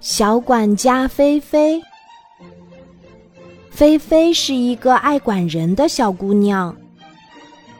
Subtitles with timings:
[0.00, 1.82] 小管家菲菲。
[3.70, 6.76] 菲菲是一个爱管人的小姑娘，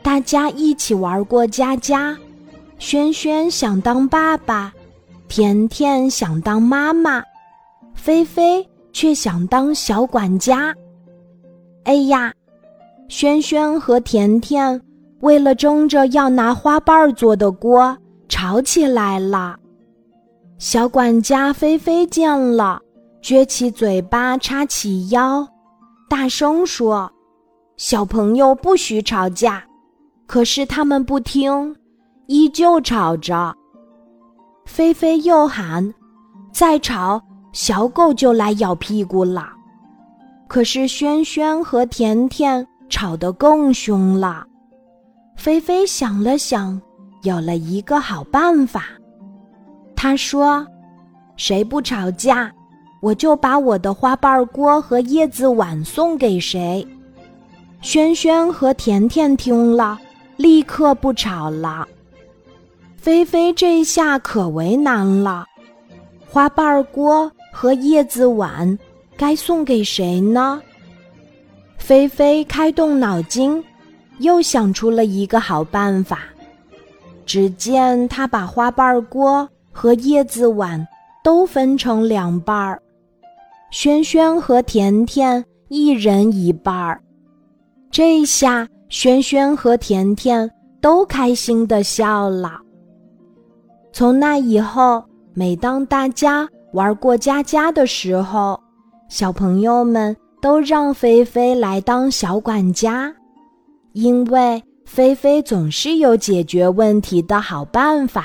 [0.03, 2.17] 大家一起玩过家家。
[2.79, 4.73] 轩轩想当爸爸，
[5.27, 7.23] 甜甜想当妈妈，
[7.95, 10.73] 菲菲却想当小管家。
[11.83, 12.33] 哎呀，
[13.09, 14.81] 轩轩和甜甜
[15.21, 19.57] 为了争着要拿花瓣做的锅吵起来了。
[20.59, 22.81] 小管家菲菲见了，
[23.23, 25.47] 撅起嘴巴，叉起腰。
[26.11, 27.09] 大声说
[27.79, 29.63] ：“小朋友不许吵架。”
[30.27, 31.75] 可是他们不听，
[32.27, 33.55] 依旧吵着。
[34.67, 35.95] 菲菲又喊
[36.53, 39.53] ：“再吵，小狗就来咬屁股了。”
[40.49, 44.45] 可是轩轩和甜甜吵得更凶了。
[45.37, 46.81] 菲菲想了想，
[47.23, 48.87] 有了一个好办法。
[50.01, 50.65] 他说
[51.37, 52.53] ：“谁不吵架？”
[53.03, 56.87] 我就把我的花瓣锅和叶子碗送给谁。
[57.81, 59.99] 轩轩和甜甜听了，
[60.37, 61.87] 立刻不吵了。
[62.97, 65.45] 菲菲这下可为难了，
[66.29, 68.79] 花瓣锅和叶子碗
[69.17, 70.63] 该送给谁呢？
[71.77, 73.65] 菲菲开动脑筋，
[74.19, 76.21] 又想出了一个好办法。
[77.27, 79.49] 只见他把花瓣锅
[79.79, 80.85] 和叶子碗
[81.23, 82.83] 都分成两半儿。
[83.71, 87.01] 轩轩和甜甜一人一半儿，
[87.89, 92.61] 这下轩轩和甜甜都开心的笑了。
[93.93, 95.01] 从那以后，
[95.33, 98.59] 每当大家玩过家家的时候，
[99.09, 103.15] 小朋友们都让菲菲来当小管家，
[103.93, 108.25] 因为菲菲总是有解决问题的好办法。